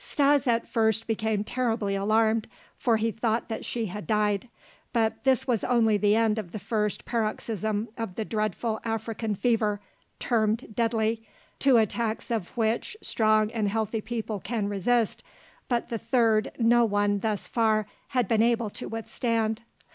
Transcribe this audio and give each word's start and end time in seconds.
Stas 0.03 0.47
at 0.47 0.67
first 0.67 1.05
became 1.05 1.43
terribly 1.43 1.93
alarmed 1.93 2.47
for 2.75 2.97
he 2.97 3.11
thought 3.11 3.49
that 3.49 3.63
she 3.63 3.85
had 3.85 4.07
died. 4.07 4.49
But 4.93 5.23
this 5.25 5.45
was 5.45 5.63
only 5.63 5.95
the 5.95 6.15
end 6.15 6.39
of 6.39 6.49
the 6.49 6.57
first 6.57 7.05
paroxysm 7.05 7.87
of 7.99 8.15
the 8.15 8.25
dreadful 8.25 8.79
African 8.83 9.35
fever, 9.35 9.79
termed 10.17 10.73
deadly, 10.75 11.27
two 11.59 11.77
attacks 11.77 12.31
of 12.31 12.57
which 12.57 12.97
strong 13.03 13.51
and 13.51 13.69
healthy 13.69 14.01
people 14.01 14.39
can 14.39 14.67
resist, 14.67 15.21
but 15.69 15.89
the 15.89 15.99
third 15.99 16.51
no 16.57 16.83
one 16.83 17.19
thus 17.19 17.47
far 17.47 17.85
had 18.07 18.27
been 18.27 18.41
able 18.41 18.71
to 18.71 18.89
withstand. 18.89 19.61